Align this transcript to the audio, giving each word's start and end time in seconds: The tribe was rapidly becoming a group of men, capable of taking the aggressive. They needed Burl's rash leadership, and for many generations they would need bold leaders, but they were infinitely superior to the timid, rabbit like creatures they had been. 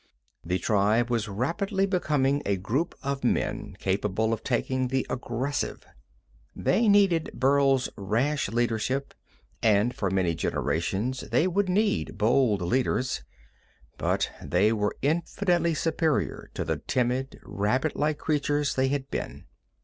The 0.43 0.57
tribe 0.57 1.11
was 1.11 1.27
rapidly 1.27 1.85
becoming 1.85 2.41
a 2.43 2.55
group 2.57 2.95
of 3.03 3.23
men, 3.23 3.75
capable 3.79 4.33
of 4.33 4.43
taking 4.43 4.87
the 4.87 5.05
aggressive. 5.11 5.85
They 6.55 6.87
needed 6.87 7.29
Burl's 7.35 7.87
rash 7.95 8.49
leadership, 8.49 9.13
and 9.61 9.93
for 9.93 10.09
many 10.09 10.33
generations 10.33 11.19
they 11.29 11.45
would 11.45 11.69
need 11.69 12.17
bold 12.17 12.63
leaders, 12.63 13.21
but 13.99 14.31
they 14.41 14.73
were 14.73 14.95
infinitely 15.03 15.75
superior 15.75 16.49
to 16.55 16.65
the 16.65 16.77
timid, 16.77 17.39
rabbit 17.43 17.95
like 17.95 18.17
creatures 18.17 18.73
they 18.73 18.87
had 18.87 19.11
been. 19.11 19.45